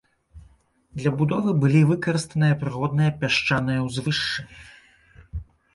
[1.01, 4.41] Для будовы былі выкарыстаныя прыродныя пясчаныя ўзвышшы.